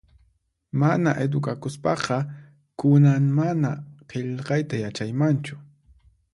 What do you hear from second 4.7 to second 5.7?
yachaymanchu